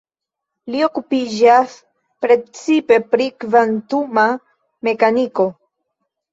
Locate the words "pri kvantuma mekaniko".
3.13-5.51